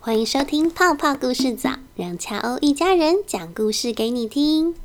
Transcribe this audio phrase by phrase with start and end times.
[0.00, 4.76] 欢迎收听泡泡故事早，让恰欧一家人讲故事给你听。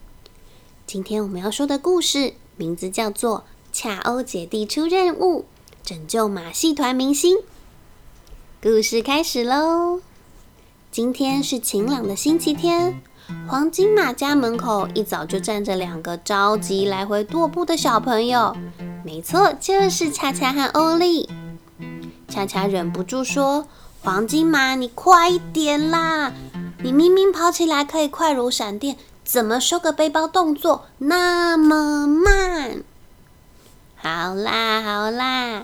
[0.87, 3.39] 今天我们要说的故事名字叫做
[3.71, 5.45] 《恰欧姐弟出任务，
[5.83, 7.37] 拯救马戏团明星》。
[8.61, 10.01] 故事开始喽！
[10.91, 12.99] 今天是晴朗的星期天，
[13.47, 18.57] 黄金马家门口一早就站着两个着急来回踱步的小朋友。
[19.05, 21.29] 没错，就是恰恰和欧丽。
[22.27, 23.67] 恰恰忍不住说
[24.03, 26.33] ：“黄金马，你快一点啦！
[26.83, 32.83] 你明明跑起来可以快如闪电，怎么收个背包动作那么慢？”
[33.95, 35.63] 好啦好啦，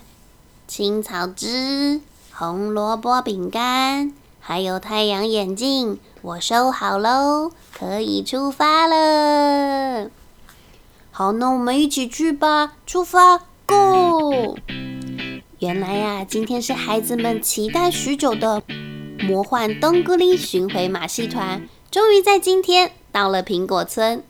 [0.69, 1.99] 青草汁、
[2.31, 10.09] 红萝卜饼干，还有太阳眼镜，我收好喽，可以出发了。
[11.11, 12.71] 好，那我们一起去吧！
[12.87, 14.55] 出发，Go！
[15.59, 18.63] 原来呀，今天是孩子们期待许久的
[19.19, 24.23] 魔幻冬菇里巡回马戏团，终于在今天到了苹果村。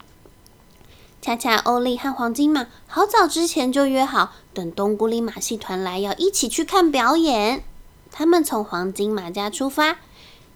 [1.21, 7.63] 恰恰、欧丽和黄金马好早之前就约好，等冬菇里马戏团来要一起去看表演。
[8.11, 9.97] 他们从黄金马家出发，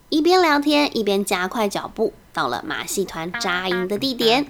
[0.10, 4.48] 一边聊天一边加快脚步，到了马戏团扎营的地点。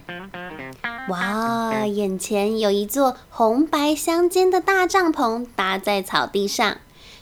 [1.09, 1.85] 哇！
[1.85, 6.77] 眼前有一座红白相间的大帐篷搭在草地上，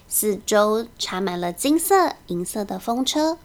[0.08, 3.38] 四周插满了金色、银色的风车。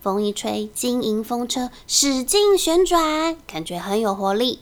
[0.00, 4.60] 风一吹，金银风车使劲旋转，感觉很有活力。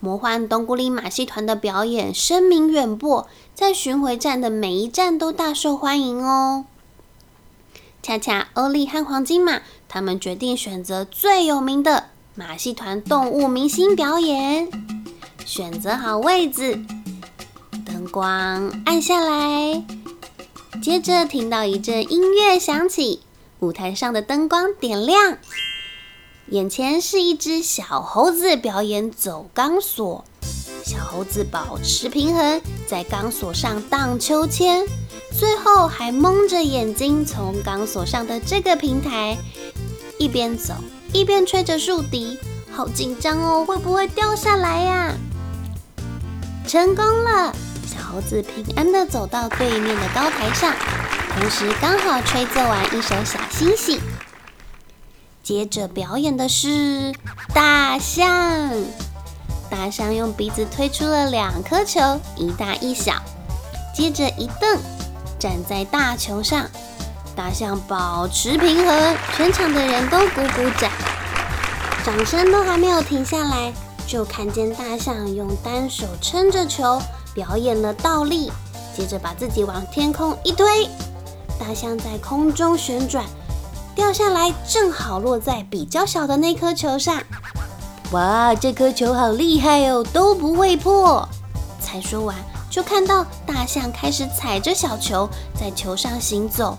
[0.00, 6.64] 魔幻冬菇里马戏团的表演声名远播，在巡回站的每一站都大受欢迎哦。
[8.02, 12.08] 恰恰、欧丽和黄金马，他们决定选择最有名的。
[12.34, 14.66] 马戏团动物明星表演，
[15.44, 16.82] 选择好位置，
[17.84, 19.84] 灯光暗下来，
[20.82, 23.20] 接着听到一阵音乐响起，
[23.58, 25.36] 舞台上的灯光点亮，
[26.46, 30.24] 眼前是一只小猴子表演走钢索，
[30.82, 34.86] 小猴子保持平衡，在钢索上荡秋千，
[35.38, 39.36] 最后还蒙着眼睛从钢索上的这个平台
[40.18, 40.72] 一边走。
[41.12, 42.38] 一边吹着竖笛，
[42.70, 45.14] 好紧张哦，会不会掉下来呀？
[46.66, 47.54] 成功了，
[47.86, 50.74] 小猴子平安的走到对面的高台上，
[51.34, 54.00] 同时刚好吹奏完一首小星星。
[55.42, 57.12] 接着表演的是
[57.52, 58.70] 大象，
[59.68, 62.00] 大象用鼻子推出了两颗球，
[62.36, 63.14] 一大一小，
[63.94, 64.78] 接着一蹬，
[65.38, 66.70] 站在大球上。
[67.34, 70.90] 大象保持平衡，全场的人都鼓鼓掌，
[72.04, 73.72] 掌声都还没有停下来，
[74.06, 77.00] 就看见大象用单手撑着球
[77.34, 78.52] 表演了倒立，
[78.94, 80.88] 接着把自己往天空一推，
[81.58, 83.24] 大象在空中旋转，
[83.94, 87.22] 掉下来正好落在比较小的那颗球上。
[88.12, 91.26] 哇，这颗球好厉害哦，都不会破。
[91.80, 92.36] 才说完，
[92.68, 95.28] 就看到大象开始踩着小球
[95.58, 96.76] 在球上行走。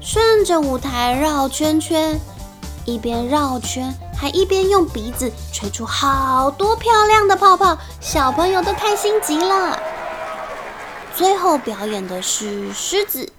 [0.00, 2.18] 顺着舞台绕圈圈，
[2.86, 9.78] 一边绕圈还一边用鼻子吹出好多漂亮的泡泡，小朋友都开心极了。
[11.14, 13.30] 最后表演的是狮子，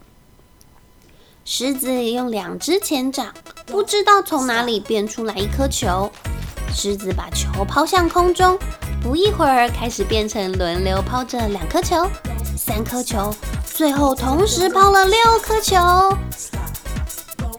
[1.43, 3.33] 狮子用两只前掌，
[3.65, 6.11] 不知道从哪里变出来一颗球，
[6.71, 8.57] 狮子把球抛向空中，
[9.01, 12.07] 不一会儿开始变成轮流抛着两颗球、
[12.71, 13.35] 三颗球。
[13.65, 15.75] 最后同时抛了六颗球，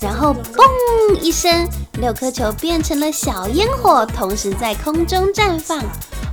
[0.00, 1.68] 然后嘣一声，
[2.00, 5.82] 六颗球变成了小烟火，同时在空中绽放，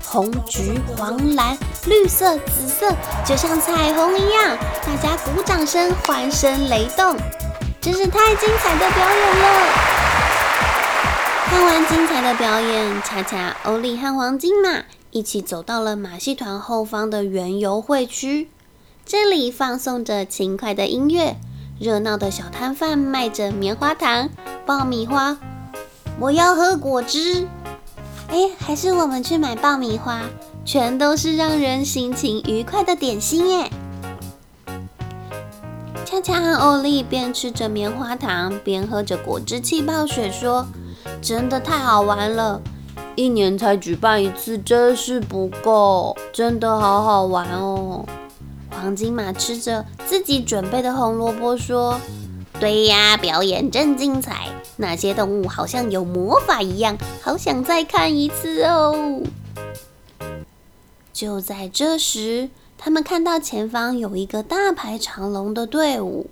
[0.06, 1.58] 红、橘、黄、蓝、
[1.88, 2.90] 绿色、紫色，
[3.26, 4.58] 就像彩虹一样。
[4.86, 7.18] 大家鼓掌声、欢声雷动，
[7.82, 9.68] 真是太精彩的表演了！
[11.48, 18.50] 看完精彩的表演，恰恰、欧丽和黄金马一起走到了马戏团后方的园游会区。
[19.12, 21.36] 这里放送着轻快的音乐，
[21.80, 24.30] 热闹的小摊贩卖着棉花糖、
[24.68, 25.36] 爆米花。
[26.20, 27.48] 我要喝果汁。
[28.28, 30.22] 哎，还是我们去买爆米花，
[30.64, 33.72] 全都是让人心情愉快的点心耶。
[36.06, 40.68] 恰恰和欧丽边吃着棉花糖，边喝着果汁气泡水，说
[41.20, 42.62] ：“真的太好玩了，
[43.16, 48.06] 一年才举办一次，真是不够，真的好好玩哦。”
[48.80, 52.00] 黄金马吃着自己准备的红萝卜，说
[52.62, 54.48] ：“对呀，表演真精彩，
[54.78, 59.22] 那些动物好像有魔法一样，好想再看一次哦。”
[61.12, 66.30] 就在这时，他们看到前方有一个大排长龙的队伍。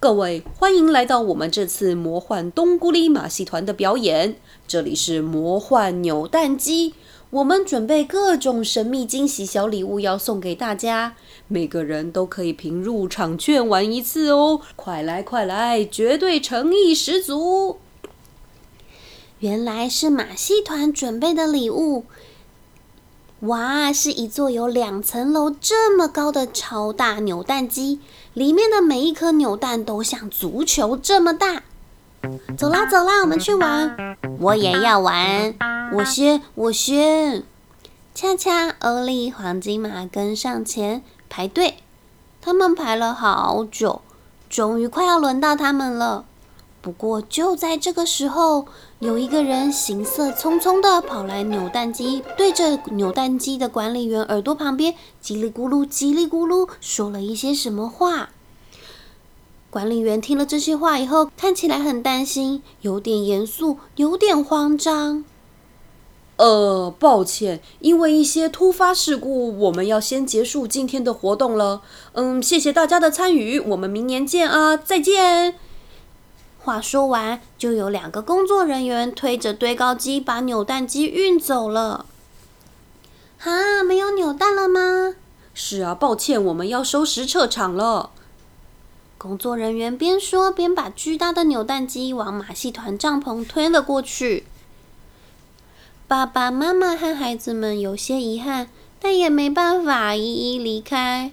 [0.00, 4.36] 各位，欢迎来到我们这次魔幻冬菇里马戏团的表演。
[4.66, 6.94] 这里是魔幻扭蛋机，
[7.30, 11.14] 我们准备各种神秘惊喜小礼物要送给大家，
[11.46, 14.62] 每个人都可以凭入场券玩一次哦！
[14.76, 17.76] 快来快来，绝对诚意十足。
[19.40, 22.06] 原来是马戏团准备的礼物。
[23.40, 28.00] 哇，是一座有两层楼这么高的超大扭蛋机，
[28.32, 31.64] 里面的每一颗扭蛋都像足球这么大。
[32.56, 34.16] 走啦走啦，我们去玩。
[34.40, 35.54] 我也要玩，
[35.94, 37.44] 我先我先。
[38.14, 41.76] 恰恰、欧丽、黄金马跟上前排队，
[42.40, 44.02] 他们排了好久，
[44.50, 46.24] 终于快要轮到他们了。
[46.80, 48.66] 不过就在这个时候，
[48.98, 58.30] 有一个人行色匆匆的跑来扭蛋机，对着扭蛋机的管理员耳朵旁边叽里咕噜、叽里咕噜说了一些什么话。
[59.70, 65.24] 管理员听了这些话以后，看起来很担心，有点严肃，有点慌张。
[66.36, 71.82] 呃，抱歉，因为一些突发事故，我们要先结束今天的活动了。
[72.12, 75.56] 嗯，谢谢大家的参与，我们明年见啊，再见。
[76.60, 82.06] 话说完，就有两个工作人员推着堆高机把扭蛋机运走了。
[83.36, 85.14] 哈，没有扭蛋了吗？
[85.52, 88.10] 是啊，抱歉，我们要收拾撤场了。
[89.18, 94.44] 工作人员边说边把巨大的扭蛋机往马戏团帐篷推了过去。
[96.06, 98.70] 爸爸妈妈和孩子们有些遗憾，
[99.00, 100.22] 但也没办法一
[100.54, 101.32] 一离开。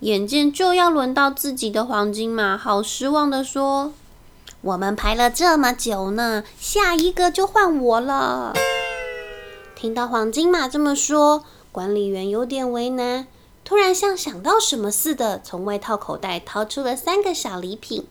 [0.00, 3.92] 眼见就要轮到自己的黄金马，好失望的说
[4.62, 8.54] ：“我们排了这么久呢，下一个就换我了。”
[9.74, 13.26] 听到黄金马这么说，管理员有点为难，
[13.64, 18.06] 突然像想到什么似的，从外套口袋掏出了三个小礼品。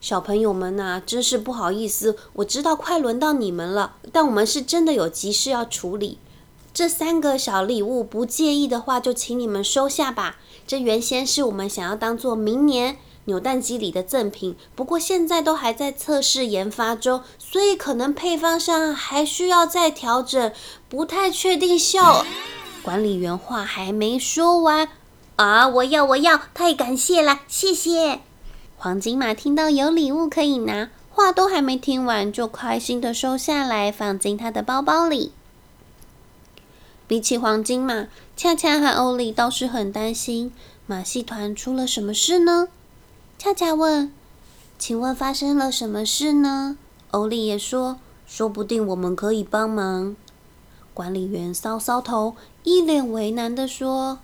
[0.00, 6.18] 小朋友们呐，真是不好意思，我知道快轮到你们了，但我们是真的有急事要处理。
[6.74, 10.36] 这三个小礼物不介意的话，就请你们收下吧。
[10.66, 20.52] 这原先是我们想要当做明年扭蛋机里的赠品，不过现在都还在测试研发中，所以可能配方上还需要再调整，
[20.88, 22.26] 不太确定效。
[22.86, 24.88] 管理员话还没说完
[25.34, 25.66] 啊！
[25.66, 28.20] 我要，我要，太感谢了，谢谢。
[28.76, 35.32] 黄金马听到有礼物可以拿，话都还没听完，就开心的收下来，放进他的包包里。
[37.08, 38.06] 比起黄金马，
[38.36, 40.52] 恰恰和欧丽倒是很担心
[40.86, 42.68] 马戏团出了什么事呢？
[43.36, 44.12] 恰恰问
[44.78, 46.78] ：“请问发生了什么事呢？”
[47.10, 47.98] 欧丽也说
[48.28, 50.14] ：“说不定我们可以帮忙。”
[50.96, 52.34] 管理员搔搔头，
[52.64, 54.20] 一脸为难的说。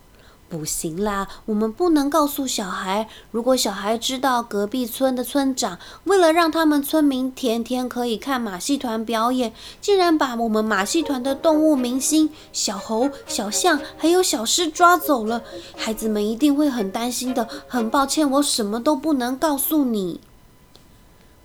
[0.49, 3.09] 不行啦，我们不能告诉小孩。
[3.31, 9.53] 如果小孩知道隔壁村的村长为了让他们村民天天可以看马戏团表演，
[9.83, 15.43] 竟然把我们马戏团的动物明星小猴、小象还有小狮抓走了，
[15.77, 17.47] 孩子们一定会很担心的。
[17.69, 20.21] 很抱歉，我什么都不能告诉你。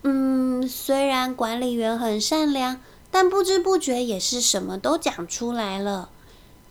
[0.04, 2.80] 嗯，虽然管理员很善良，
[3.12, 6.10] 但不知不觉也是什么都讲出来了。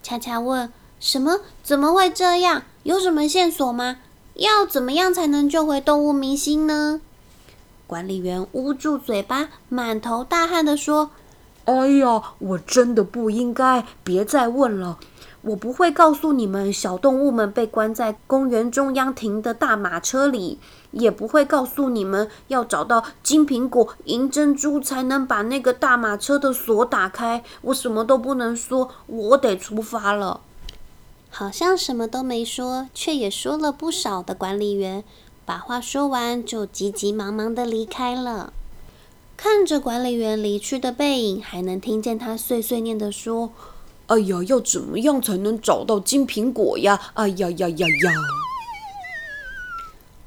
[0.02, 0.72] 恰恰问。
[0.98, 1.40] 什么？
[1.62, 2.62] 怎么会这样？
[2.82, 3.98] 有什么线索吗？
[4.34, 7.02] 要怎么样才能救回动物明星呢？
[7.86, 11.10] 管理员捂住嘴巴，满头大汗的说
[11.66, 14.98] ：“哎呀，我真的不应该，别再问了。
[15.46, 20.58] 我不会告诉你们，小动物们被关在公园中央停的大马车里，
[20.90, 27.44] 也不会告诉你们要找到金苹果、银珍珠才能把那个大马车的锁打开。
[27.62, 30.40] 我什么都不能说，我得出发了。”
[31.30, 35.04] 好像什么都没说，却也说了不少的管理员，
[35.44, 38.52] 把话说完就急急忙忙的离开了。
[39.36, 43.52] 看着管理员离去的背影，还能听见他碎碎念的说
[44.06, 47.00] ：“哎呀，要怎么样才能找到金苹果呀？
[47.14, 48.12] 哎呀呀呀呀！”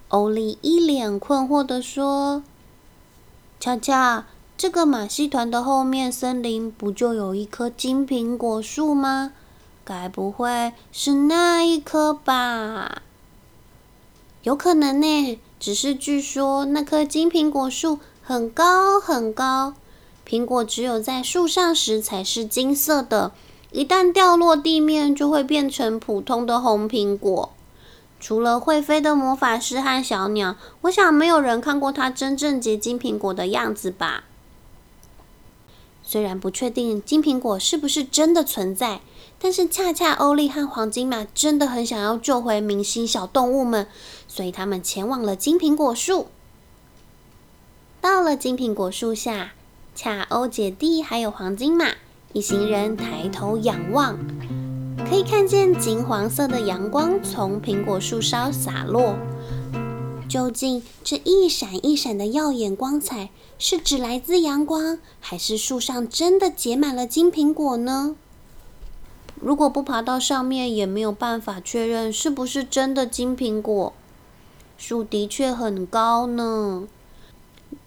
[0.10, 2.44] 欧丽一脸困惑的说
[3.60, 4.26] ：“恰恰，
[4.58, 9.34] 这个马戏团的后面森林不就有一棵金苹果树吗？”
[9.86, 13.02] 该不会是那一棵吧？
[14.44, 15.40] 有可能呢。
[15.60, 19.74] 只是据说那棵金苹果树很高很高，
[20.26, 23.34] 苹果只有在树上时才是金色的，
[23.72, 27.52] 一旦掉落地面就会变成普通的红苹果。
[28.20, 34.26] 除了会飞的魔法师和小鸟，我想没有人看过它真正结金苹果的样子吧。
[36.04, 39.02] 虽然不确定金苹果是不是真的存在。
[39.42, 43.88] 但是恰恰欧利和黄金马真的很想要救回明星小动物们，
[44.28, 46.28] 所以他们前往了金苹果树。
[48.02, 49.54] 到了金苹果树下，
[49.96, 51.94] 恰欧姐弟还有黄金马
[52.32, 54.16] 一行人抬头仰望，
[55.10, 59.16] 可以看见金黄色的阳光从苹果树梢洒落。
[60.28, 68.16] 究竟这一闪一闪的耀眼光彩，是只来自阳光，还是树上真的结满了金苹果呢？
[69.42, 73.92] 如果不爬到上面，也没有办法确认是不是真的金苹果。
[74.78, 76.88] 树的确很高呢。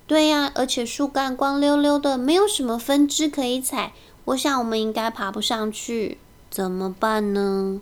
[0.09, 3.93] 对呀，而且树干光溜溜的，没有什么分支可以踩。
[4.27, 7.81] 我想我们应该爬不上去，怎么办呢？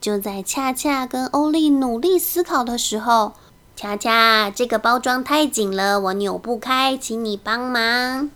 [0.00, 3.32] 就在恰恰跟欧丽努力思考的时候，
[3.76, 8.30] 恰恰，这个包装太紧了，我扭不开，请你帮忙。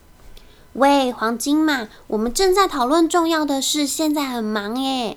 [0.74, 5.16] 喂，黄金马，我们正在讨论重要的事，现在很忙耶。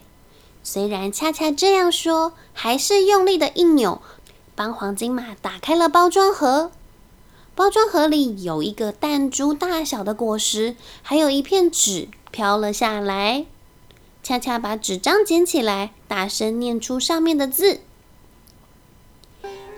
[0.64, 4.02] 虽然恰恰这样说，还是用力的一扭，
[4.56, 6.72] 帮黄金马打开了包装盒。
[7.54, 13.46] 包装盒里有一个弹珠大小的果实，还有一片纸飘了下来。
[14.24, 17.82] 恰恰把纸张捡起来，大声念出上面的字：“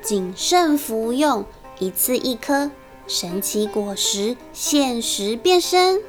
[0.04, 1.46] 谨慎服用，
[1.80, 2.72] 一次一颗。”
[3.06, 6.02] 神奇果实限时变身，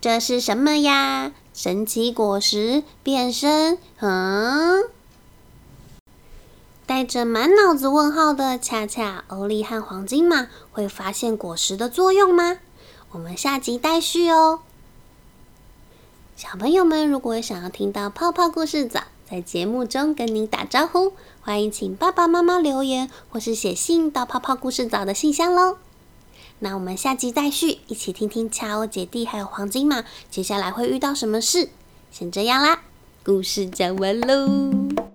[0.00, 1.32] 这是什么呀？
[1.54, 4.82] 神奇果实变身，嗯？
[6.84, 12.58] 带着满脑子问号的恰恰、欧丽和黄金马会发现果实的作用吗？
[13.12, 14.60] 我们下集待续哦。
[16.52, 21.14] 小朋友们，如果想要听到泡泡故事早在节目中跟您打招呼。
[21.40, 25.78] 欢迎请爸爸妈妈留言，或是写信到泡泡故事早的信箱喽。
[26.58, 31.70] 那我们下集再续，一起听听恰欧姐弟还有黄金马接下来会遇到什么事。
[32.10, 32.82] 先这样啦，
[33.24, 35.11] 故事讲完喽。